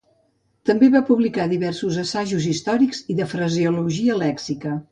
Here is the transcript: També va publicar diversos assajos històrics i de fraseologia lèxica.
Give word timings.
També 0.69 0.87
va 0.95 1.01
publicar 1.09 1.45
diversos 1.51 1.99
assajos 2.05 2.47
històrics 2.53 3.03
i 3.15 3.17
de 3.21 3.29
fraseologia 3.35 4.17
lèxica. 4.27 4.77